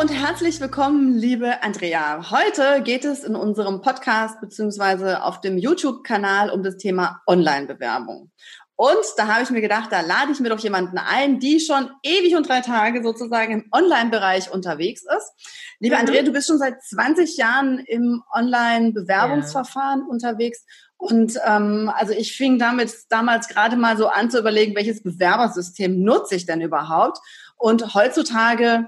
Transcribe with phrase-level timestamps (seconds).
[0.00, 2.30] Hallo und herzlich willkommen, liebe Andrea.
[2.30, 8.30] Heute geht es in unserem Podcast beziehungsweise auf dem YouTube-Kanal um das Thema Online-Bewerbung.
[8.76, 11.90] Und da habe ich mir gedacht, da lade ich mir doch jemanden ein, die schon
[12.02, 15.32] ewig und drei Tage sozusagen im Online-Bereich unterwegs ist.
[15.80, 16.00] Liebe mhm.
[16.00, 20.06] Andrea, du bist schon seit 20 Jahren im Online-Bewerbungsverfahren ja.
[20.06, 20.64] unterwegs.
[20.96, 26.02] Und ähm, also ich fing damit damals gerade mal so an zu überlegen, welches Bewerbersystem
[26.02, 27.18] nutze ich denn überhaupt?
[27.58, 28.86] Und heutzutage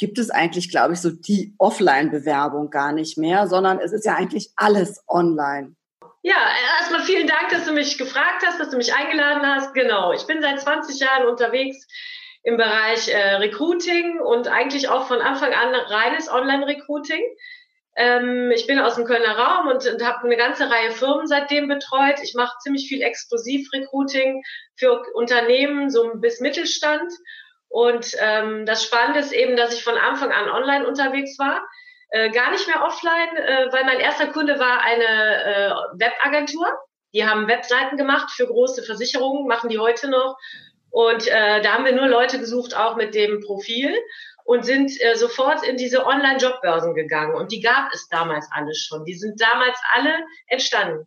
[0.00, 4.14] gibt es eigentlich, glaube ich, so die Offline-Bewerbung gar nicht mehr, sondern es ist ja
[4.16, 5.76] eigentlich alles online.
[6.22, 6.36] Ja,
[6.78, 9.74] erstmal vielen Dank, dass du mich gefragt hast, dass du mich eingeladen hast.
[9.74, 11.86] Genau, ich bin seit 20 Jahren unterwegs
[12.42, 17.22] im Bereich äh, Recruiting und eigentlich auch von Anfang an reines Online-Recruiting.
[17.96, 21.68] Ähm, ich bin aus dem Kölner Raum und, und habe eine ganze Reihe Firmen seitdem
[21.68, 22.20] betreut.
[22.22, 24.42] Ich mache ziemlich viel Exklusiv-Recruiting
[24.76, 27.12] für Unternehmen, so bis Mittelstand
[27.70, 31.62] und ähm, das Spannende ist eben, dass ich von Anfang an online unterwegs war.
[32.10, 35.04] Äh, gar nicht mehr offline, äh, weil mein erster Kunde war eine
[35.44, 36.66] äh, Webagentur.
[37.14, 40.36] Die haben Webseiten gemacht für große Versicherungen, machen die heute noch.
[40.90, 43.94] Und äh, da haben wir nur Leute gesucht, auch mit dem Profil
[44.42, 47.36] und sind äh, sofort in diese Online-Jobbörsen gegangen.
[47.36, 49.04] Und die gab es damals alle schon.
[49.04, 50.12] Die sind damals alle
[50.48, 51.06] entstanden.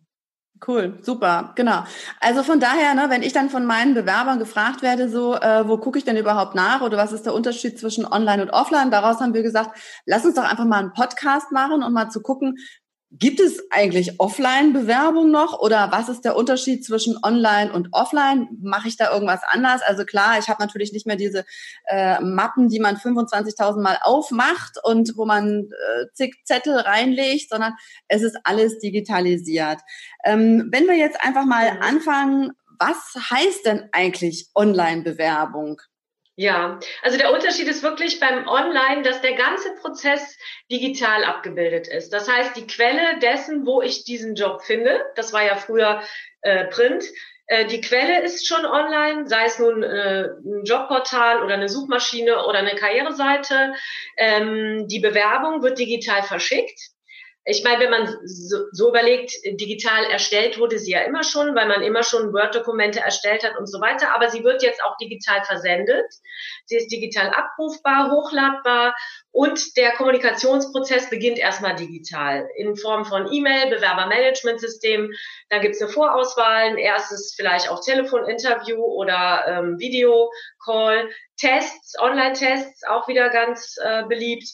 [0.66, 1.84] Cool, super, genau.
[2.20, 5.76] Also von daher, ne, wenn ich dann von meinen Bewerbern gefragt werde, so, äh, wo
[5.76, 9.20] gucke ich denn überhaupt nach oder was ist der Unterschied zwischen Online und Offline, daraus
[9.20, 12.56] haben wir gesagt, lass uns doch einfach mal einen Podcast machen und mal zu gucken,
[13.16, 18.48] Gibt es eigentlich Offline-Bewerbung noch oder was ist der Unterschied zwischen Online und Offline?
[18.60, 19.82] Mache ich da irgendwas anders?
[19.82, 21.44] Also klar, ich habe natürlich nicht mehr diese
[21.86, 27.74] äh, Mappen, die man 25.000 Mal aufmacht und wo man äh, zig Zettel reinlegt, sondern
[28.08, 29.78] es ist alles digitalisiert.
[30.24, 35.80] Ähm, wenn wir jetzt einfach mal anfangen, was heißt denn eigentlich Online-Bewerbung?
[36.36, 40.36] Ja, also der Unterschied ist wirklich beim Online, dass der ganze Prozess
[40.70, 42.12] digital abgebildet ist.
[42.12, 46.02] Das heißt, die Quelle dessen, wo ich diesen Job finde, das war ja früher
[46.42, 47.04] äh, Print,
[47.46, 52.44] äh, die Quelle ist schon online, sei es nun äh, ein Jobportal oder eine Suchmaschine
[52.46, 53.74] oder eine Karriereseite.
[54.16, 56.93] Ähm, die Bewerbung wird digital verschickt
[57.46, 61.68] ich meine, wenn man so, so, überlegt, digital erstellt wurde sie ja immer schon, weil
[61.68, 65.44] man immer schon Word-Dokumente erstellt hat und so weiter, aber sie wird jetzt auch digital
[65.44, 66.06] versendet.
[66.64, 68.94] Sie ist digital abrufbar, hochladbar
[69.30, 75.12] und der Kommunikationsprozess beginnt erstmal digital in Form von E-Mail, Bewerbermanagementsystem.
[75.50, 82.84] Dann gibt es eine Vorauswahl, ein erstes vielleicht auch Telefoninterview oder ähm, Videocall, Tests, Online-Tests,
[82.88, 84.48] auch wieder ganz äh, beliebt.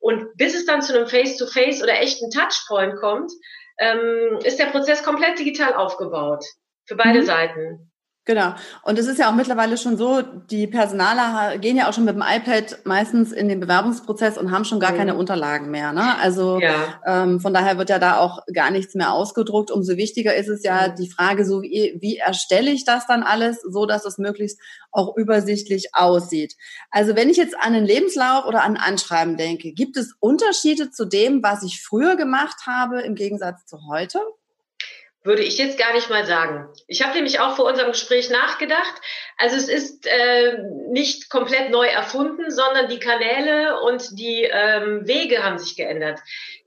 [0.00, 3.32] Und bis es dann zu einem Face-to-Face -face oder echten Touchpoint kommt,
[3.78, 6.44] ähm, ist der Prozess komplett digital aufgebaut.
[6.86, 7.26] Für beide mhm.
[7.26, 7.92] Seiten.
[8.26, 8.54] Genau.
[8.82, 12.16] Und es ist ja auch mittlerweile schon so, die Personaler gehen ja auch schon mit
[12.16, 14.96] dem iPad meistens in den Bewerbungsprozess und haben schon gar mhm.
[14.96, 15.92] keine Unterlagen mehr.
[15.92, 16.18] Ne?
[16.18, 17.00] Also ja.
[17.06, 19.70] ähm, von daher wird ja da auch gar nichts mehr ausgedruckt.
[19.70, 20.96] Umso wichtiger ist es ja mhm.
[20.96, 24.58] die Frage, so wie, wie erstelle ich das dann alles, so dass es möglichst
[24.90, 26.56] auch übersichtlich aussieht.
[26.90, 30.90] Also wenn ich jetzt an einen Lebenslauf oder an ein Anschreiben denke, gibt es Unterschiede
[30.90, 34.18] zu dem, was ich früher gemacht habe im Gegensatz zu heute?
[35.26, 36.68] Würde ich jetzt gar nicht mal sagen.
[36.86, 38.94] Ich habe nämlich auch vor unserem Gespräch nachgedacht.
[39.36, 40.58] Also es ist äh,
[40.90, 46.20] nicht komplett neu erfunden, sondern die Kanäle und die ähm, Wege haben sich geändert.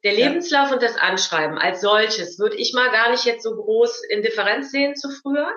[0.03, 0.73] Der Lebenslauf ja.
[0.73, 4.71] und das Anschreiben als solches würde ich mal gar nicht jetzt so groß in Differenz
[4.71, 5.49] sehen zu früher.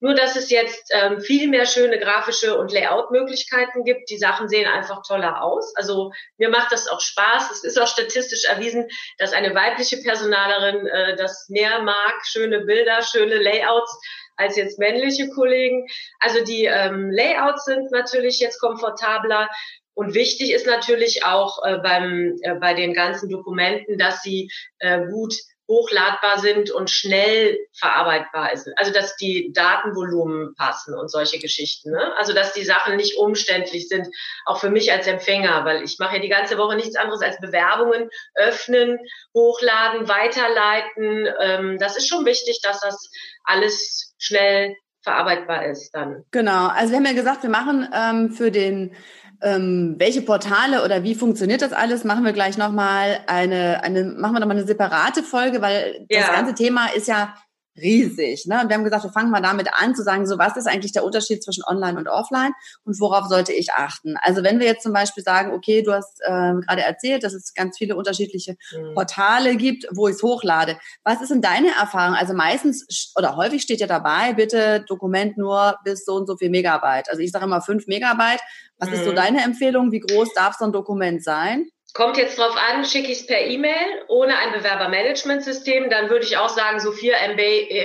[0.00, 4.10] Nur, dass es jetzt ähm, viel mehr schöne grafische und Layout-Möglichkeiten gibt.
[4.10, 5.74] Die Sachen sehen einfach toller aus.
[5.74, 7.50] Also mir macht das auch Spaß.
[7.50, 8.88] Es ist auch statistisch erwiesen,
[9.18, 12.14] dass eine weibliche Personalerin äh, das mehr mag.
[12.24, 13.98] Schöne Bilder, schöne Layouts
[14.36, 15.86] als jetzt männliche Kollegen.
[16.20, 19.48] Also die ähm, Layouts sind natürlich jetzt komfortabler.
[19.94, 24.48] Und wichtig ist natürlich auch äh, beim, äh, bei den ganzen Dokumenten, dass sie
[24.78, 25.34] äh, gut
[25.68, 28.70] hochladbar sind und schnell verarbeitbar ist.
[28.76, 31.90] Also dass die Datenvolumen passen und solche Geschichten.
[31.90, 32.16] Ne?
[32.16, 34.08] Also dass die Sachen nicht umständlich sind,
[34.46, 37.38] auch für mich als Empfänger, weil ich mache ja die ganze Woche nichts anderes als
[37.38, 38.98] Bewerbungen öffnen,
[39.34, 41.28] hochladen, weiterleiten.
[41.38, 43.10] Ähm, das ist schon wichtig, dass das
[43.44, 46.24] alles schnell verarbeitbar ist dann.
[46.30, 48.96] Genau, also wir haben ja gesagt, wir machen ähm, für den
[49.40, 54.34] ähm, welche Portale oder wie funktioniert das alles, machen wir gleich nochmal eine, eine, machen
[54.34, 56.20] wir nochmal eine separate Folge, weil ja.
[56.20, 57.34] das ganze Thema ist ja
[57.80, 58.46] riesig.
[58.46, 58.60] Ne?
[58.60, 60.92] Und wir haben gesagt, wir fangen mal damit an zu sagen, so was ist eigentlich
[60.92, 62.52] der Unterschied zwischen Online und Offline
[62.84, 64.16] und worauf sollte ich achten?
[64.20, 67.54] Also wenn wir jetzt zum Beispiel sagen, okay, du hast äh, gerade erzählt, dass es
[67.54, 68.94] ganz viele unterschiedliche mhm.
[68.94, 70.78] Portale gibt, wo ich es hochlade.
[71.04, 72.14] Was ist denn deine Erfahrung?
[72.14, 76.50] Also meistens oder häufig steht ja dabei, bitte Dokument nur bis so und so viel
[76.50, 77.08] Megabyte.
[77.10, 78.40] Also ich sage immer fünf Megabyte.
[78.78, 78.94] Was mhm.
[78.94, 79.16] ist so mhm.
[79.16, 79.92] deine Empfehlung?
[79.92, 81.68] Wie groß darf so ein Dokument sein?
[81.94, 86.36] Kommt jetzt drauf an, schicke ich es per E-Mail ohne ein Bewerbermanagementsystem, dann würde ich
[86.36, 87.40] auch sagen, so 4 MB,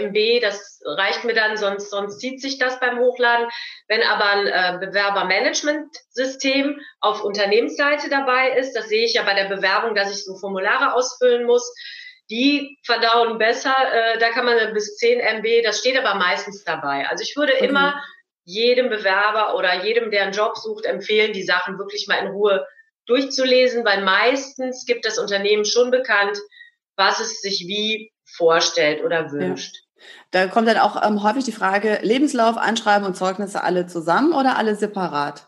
[0.08, 3.48] MB, das reicht mir dann, sonst, sonst zieht sich das beim Hochladen.
[3.88, 9.46] Wenn aber ein äh, Bewerbermanagementsystem auf Unternehmensseite dabei ist, das sehe ich ja bei der
[9.46, 11.74] Bewerbung, dass ich so Formulare ausfüllen muss,
[12.30, 17.08] die verdauen besser, äh, da kann man bis 10 MB, das steht aber meistens dabei.
[17.08, 17.70] Also ich würde mhm.
[17.70, 18.04] immer
[18.44, 22.68] jedem Bewerber oder jedem, der einen Job sucht, empfehlen, die Sachen wirklich mal in Ruhe
[23.06, 26.38] durchzulesen, weil meistens gibt das Unternehmen schon bekannt,
[26.96, 29.76] was es sich wie vorstellt oder wünscht.
[29.76, 29.82] Ja.
[30.32, 34.58] Da kommt dann auch ähm, häufig die Frage, Lebenslauf, Anschreiben und Zeugnisse alle zusammen oder
[34.58, 35.48] alle separat?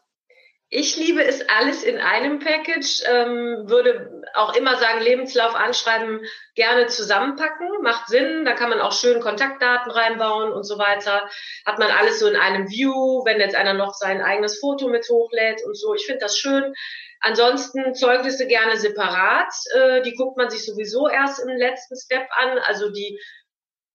[0.70, 6.22] Ich liebe es alles in einem Package, ähm, würde auch immer sagen, Lebenslauf, Anschreiben
[6.56, 11.30] gerne zusammenpacken, macht Sinn, da kann man auch schön Kontaktdaten reinbauen und so weiter.
[11.66, 15.08] Hat man alles so in einem View, wenn jetzt einer noch sein eigenes Foto mit
[15.08, 15.94] hochlädt und so.
[15.94, 16.74] Ich finde das schön.
[17.22, 19.54] Ansonsten Zeugnisse gerne separat.
[19.76, 22.58] Äh, die guckt man sich sowieso erst im letzten Step an.
[22.58, 23.20] Also die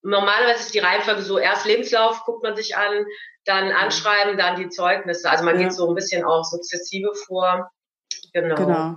[0.03, 3.05] normalerweise ist die Reihenfolge so erst Lebenslauf guckt man sich an,
[3.45, 3.75] dann mhm.
[3.77, 5.31] Anschreiben, dann die Zeugnisse.
[5.31, 5.65] Also man ja.
[5.65, 7.71] geht so ein bisschen auch sukzessive vor.
[8.33, 8.55] Genau.
[8.55, 8.97] genau.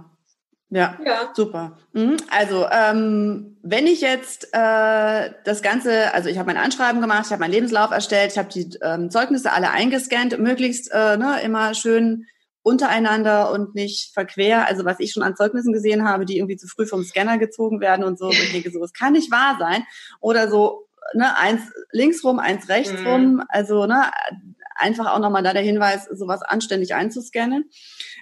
[0.69, 1.77] Ja, ja, super.
[1.91, 2.17] Mhm.
[2.31, 7.31] Also ähm, wenn ich jetzt äh, das Ganze, also ich habe mein Anschreiben gemacht, ich
[7.31, 11.75] habe meinen Lebenslauf erstellt, ich habe die ähm, Zeugnisse alle eingescannt, möglichst äh, ne, immer
[11.75, 12.25] schön
[12.63, 14.67] untereinander und nicht verquer.
[14.67, 17.79] Also was ich schon an Zeugnissen gesehen habe, die irgendwie zu früh vom Scanner gezogen
[17.79, 18.25] werden und so.
[18.25, 19.83] Und ich denke so, es kann nicht wahr sein.
[20.21, 21.61] Oder so, ne, eins
[21.91, 23.07] links rum, eins rechts mhm.
[23.07, 23.43] rum.
[23.49, 24.11] Also, ne,
[24.75, 27.69] einfach auch nochmal da der Hinweis, sowas anständig einzuscannen.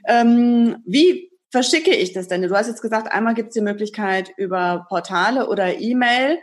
[0.07, 2.42] Ähm, wie verschicke ich das denn?
[2.42, 6.39] Du hast jetzt gesagt, einmal gibt es die Möglichkeit über Portale oder E-Mail.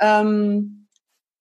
[0.00, 0.88] Ähm,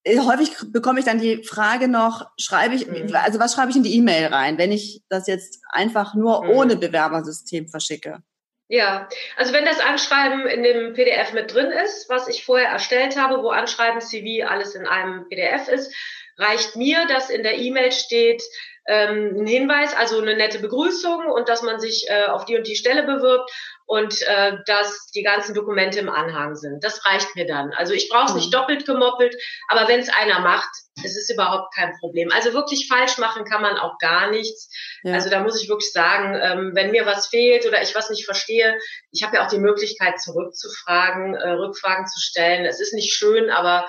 [0.03, 3.13] äh, häufig bekomme ich dann die Frage noch, schreibe ich, mhm.
[3.13, 6.49] also was schreibe ich in die E-Mail rein, wenn ich das jetzt einfach nur mhm.
[6.51, 8.23] ohne Bewerbersystem verschicke?
[8.71, 13.17] Ja, also wenn das Anschreiben in dem PDF mit drin ist, was ich vorher erstellt
[13.17, 15.91] habe, wo Anschreiben, CV, alles in einem PDF ist,
[16.37, 18.43] reicht mir, dass in der E-Mail steht,
[18.89, 22.67] ähm, ein Hinweis, also eine nette Begrüßung und dass man sich äh, auf die und
[22.67, 23.51] die Stelle bewirbt
[23.85, 26.83] und äh, dass die ganzen Dokumente im Anhang sind.
[26.83, 27.71] Das reicht mir dann.
[27.73, 28.57] Also ich brauche es nicht mhm.
[28.57, 29.35] doppelt gemoppelt,
[29.67, 30.69] aber wenn es einer macht,
[31.03, 32.31] ist es überhaupt kein Problem.
[32.31, 34.69] Also wirklich falsch machen kann man auch gar nichts.
[35.03, 35.13] Ja.
[35.13, 38.25] Also da muss ich wirklich sagen, ähm, wenn mir was fehlt oder ich was nicht
[38.25, 38.77] verstehe,
[39.11, 42.65] ich habe ja auch die Möglichkeit zurückzufragen, äh, Rückfragen zu stellen.
[42.65, 43.87] Es ist nicht schön, aber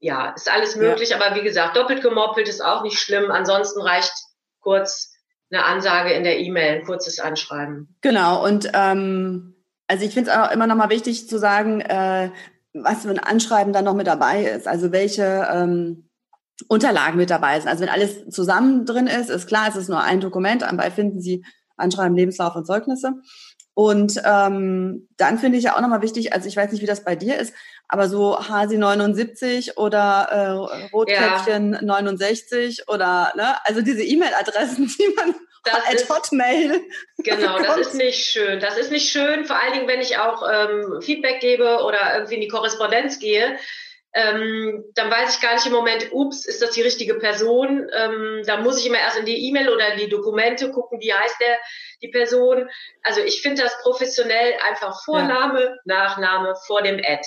[0.00, 1.10] ja, ist alles möglich.
[1.10, 1.20] Ja.
[1.20, 3.30] Aber wie gesagt, doppelt gemoppelt ist auch nicht schlimm.
[3.30, 4.12] Ansonsten reicht
[4.60, 5.12] kurz
[5.52, 7.96] eine Ansage in der E-Mail, ein kurzes Anschreiben.
[8.00, 9.54] Genau, und ähm,
[9.88, 12.30] also ich finde es auch immer noch mal wichtig zu sagen, äh,
[12.72, 14.68] was für ein Anschreiben dann noch mit dabei ist.
[14.68, 16.08] Also welche ähm,
[16.68, 17.68] Unterlagen mit dabei sind.
[17.68, 21.20] Also wenn alles zusammen drin ist, ist klar, es ist nur ein Dokument, dabei finden
[21.20, 21.44] Sie
[21.76, 23.14] Anschreiben, Lebenslauf und Zeugnisse.
[23.80, 27.02] Und ähm, dann finde ich ja auch nochmal wichtig, also ich weiß nicht, wie das
[27.02, 27.54] bei dir ist,
[27.88, 31.80] aber so Hasi 79 oder äh, Rotkäppchen ja.
[31.80, 35.34] 69 oder ne, also diese E-Mail-Adressen, die man
[35.64, 36.82] das at ist, Hotmail.
[37.24, 38.60] Genau, das ist nicht schön.
[38.60, 42.34] Das ist nicht schön, vor allen Dingen, wenn ich auch ähm, Feedback gebe oder irgendwie
[42.34, 43.56] in die Korrespondenz gehe.
[44.12, 47.88] Ähm, dann weiß ich gar nicht im Moment, ups, ist das die richtige Person?
[47.96, 51.36] Ähm, da muss ich immer erst in die E-Mail oder die Dokumente gucken, wie heißt
[51.40, 51.58] der,
[52.02, 52.68] die Person.
[53.02, 55.76] Also ich finde das professionell einfach Vorname, ja.
[55.84, 57.22] Nachname vor dem Ad.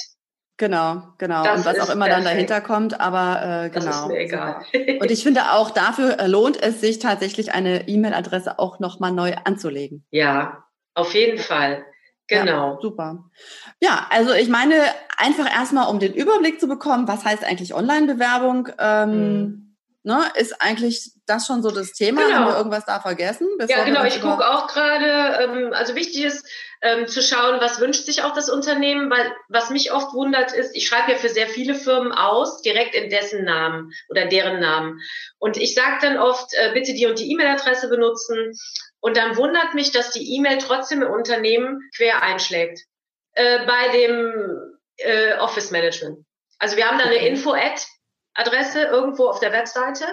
[0.57, 1.43] Genau, genau.
[1.43, 2.25] Das und was auch immer perfekt.
[2.25, 3.85] dann dahinter kommt, aber äh, genau.
[3.85, 4.65] Das ist mir egal.
[4.99, 9.33] und ich finde auch dafür äh, lohnt es sich tatsächlich eine E-Mail-Adresse auch nochmal neu
[9.45, 10.05] anzulegen.
[10.11, 10.63] Ja,
[10.93, 11.85] auf jeden Fall.
[12.27, 12.73] Genau.
[12.73, 13.29] Ja, super.
[13.81, 14.75] Ja, also ich meine,
[15.17, 19.75] einfach erstmal, um den Überblick zu bekommen, was heißt eigentlich Online-Bewerbung, ähm, hm.
[20.03, 22.23] ne, ist eigentlich das schon so das Thema.
[22.23, 22.35] Genau.
[22.35, 23.47] Haben wir irgendwas da vergessen?
[23.67, 24.03] Ja, genau.
[24.05, 26.45] Ich gucke auch gerade, ähm, also wichtig ist,
[26.81, 30.75] ähm, zu schauen, was wünscht sich auch das Unternehmen, weil was mich oft wundert ist,
[30.75, 34.99] ich schreibe ja für sehr viele Firmen aus, direkt in dessen Namen oder deren Namen.
[35.39, 38.53] Und ich sage dann oft, äh, bitte die und die E-Mail-Adresse benutzen.
[39.03, 42.79] Und dann wundert mich, dass die E-Mail trotzdem im Unternehmen quer einschlägt.
[43.33, 46.25] Äh, bei dem äh, Office Management.
[46.57, 50.05] Also wir haben da eine Info-Ad-Adresse irgendwo auf der Webseite,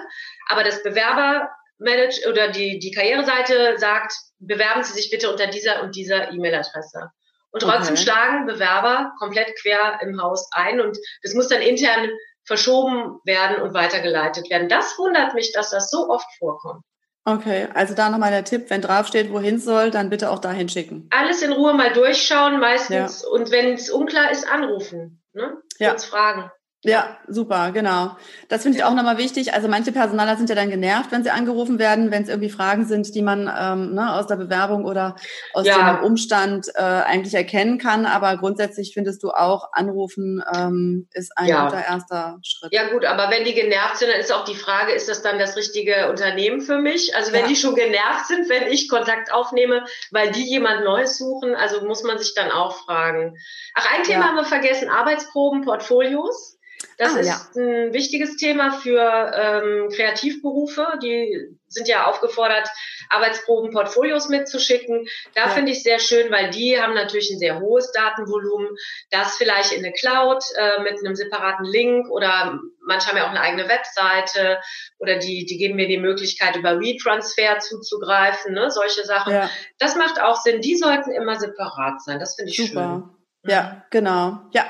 [0.49, 5.83] aber das Bewerber Manage oder die, die Karriereseite sagt, bewerben Sie sich bitte unter dieser
[5.83, 7.11] und dieser E-Mail-Adresse.
[7.51, 8.03] Und trotzdem okay.
[8.03, 12.09] schlagen Bewerber komplett quer im Haus ein und das muss dann intern
[12.43, 14.67] verschoben werden und weitergeleitet werden.
[14.67, 16.83] Das wundert mich, dass das so oft vorkommt.
[17.23, 21.07] Okay, also da nochmal der Tipp, wenn draufsteht, wohin soll, dann bitte auch dahin schicken.
[21.11, 23.29] Alles in Ruhe mal durchschauen meistens ja.
[23.29, 25.23] und wenn es unklar ist, anrufen.
[25.33, 25.61] Ne?
[25.77, 26.09] Kurz ja.
[26.09, 26.51] fragen.
[26.83, 28.17] Ja, super, genau.
[28.49, 29.53] Das finde ich auch nochmal wichtig.
[29.53, 32.87] Also manche Personaler sind ja dann genervt, wenn sie angerufen werden, wenn es irgendwie Fragen
[32.87, 35.15] sind, die man ähm, ne, aus der Bewerbung oder
[35.53, 35.93] aus ja.
[35.93, 38.07] dem Umstand äh, eigentlich erkennen kann.
[38.07, 41.65] Aber grundsätzlich findest du auch, anrufen ähm, ist ein ja.
[41.65, 42.73] guter erster Schritt.
[42.73, 45.37] Ja gut, aber wenn die genervt sind, dann ist auch die Frage, ist das dann
[45.37, 47.15] das richtige Unternehmen für mich?
[47.15, 47.47] Also wenn ja.
[47.47, 52.01] die schon genervt sind, wenn ich Kontakt aufnehme, weil die jemand Neues suchen, also muss
[52.01, 53.37] man sich dann auch fragen.
[53.75, 56.57] Ach, ein Thema haben wir vergessen, Arbeitsproben, Portfolios.
[57.01, 57.61] Das ah, ist ja.
[57.63, 60.85] ein wichtiges Thema für ähm, Kreativberufe.
[61.01, 62.69] Die sind ja aufgefordert,
[63.09, 65.07] Arbeitsproben, Portfolios mitzuschicken.
[65.33, 65.49] Da ja.
[65.49, 68.69] finde ich sehr schön, weil die haben natürlich ein sehr hohes Datenvolumen.
[69.09, 73.31] Das vielleicht in eine Cloud äh, mit einem separaten Link oder manche haben ja auch
[73.31, 74.59] eine eigene Webseite
[74.99, 78.69] oder die, die geben mir die Möglichkeit, über WeTransfer zuzugreifen, ne?
[78.69, 79.33] solche Sachen.
[79.33, 79.49] Ja.
[79.79, 80.61] Das macht auch Sinn.
[80.61, 82.19] Die sollten immer separat sein.
[82.19, 82.69] Das finde ich Super.
[82.69, 83.51] schön.
[83.51, 84.37] Ja, genau.
[84.51, 84.65] Ja,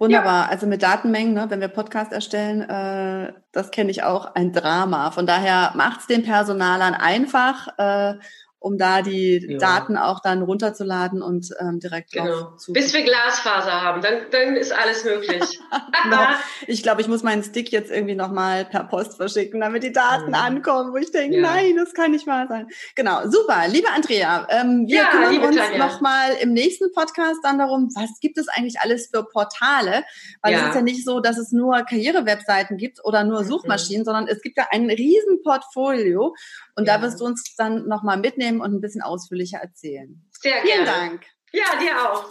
[0.00, 0.46] Wunderbar.
[0.46, 0.48] Ja.
[0.48, 5.10] Also mit Datenmengen, ne, wenn wir Podcast erstellen, äh, das kenne ich auch, ein Drama.
[5.10, 8.14] Von daher macht's den Personalern einfach äh,
[8.60, 9.58] um da die ja.
[9.58, 12.56] Daten auch dann runterzuladen und ähm, direkt genau.
[12.56, 12.74] zu.
[12.74, 15.58] Bis wir Glasfaser haben, dann, dann ist alles möglich.
[16.04, 16.26] genau.
[16.66, 20.28] Ich glaube, ich muss meinen Stick jetzt irgendwie nochmal per Post verschicken, damit die Daten
[20.28, 20.34] mhm.
[20.34, 21.42] ankommen, wo ich denke, ja.
[21.42, 22.68] nein, das kann nicht wahr sein.
[22.94, 23.62] Genau, super.
[23.66, 28.36] Liebe Andrea, ähm, wir ja, kümmern uns nochmal im nächsten Podcast dann darum, was gibt
[28.36, 30.04] es eigentlich alles für Portale?
[30.42, 33.46] Weil es ist ja nicht so, dass es nur Karrierewebseiten gibt oder nur mhm.
[33.46, 34.04] Suchmaschinen, mhm.
[34.04, 36.34] sondern es gibt ja ein riesen Portfolio
[36.80, 40.24] und da wirst du uns dann nochmal mitnehmen und ein bisschen ausführlicher erzählen.
[40.40, 41.10] Sehr Vielen gerne.
[41.10, 41.26] Dank.
[41.52, 42.30] Ja, dir auch.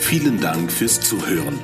[0.00, 1.58] Vielen Dank fürs Zuhören.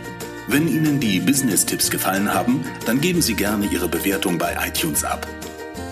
[0.47, 5.27] Wenn Ihnen die Business-Tipps gefallen haben, dann geben Sie gerne Ihre Bewertung bei iTunes ab.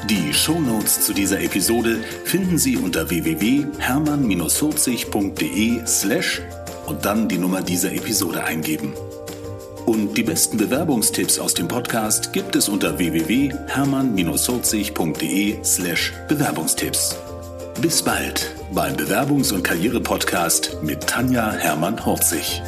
[0.08, 6.40] Die Show Notes zu dieser Episode finden Sie unter www.hermann-40.de slash
[6.86, 8.94] und dann die Nummer dieser Episode eingeben.
[9.86, 17.16] Und die besten Bewerbungstipps aus dem Podcast gibt es unter www.hermann-40.de slash Bewerbungstipps.
[17.80, 22.60] Bis bald beim Bewerbungs- und Karriere-Podcast mit Tanja Hermann-Horzig.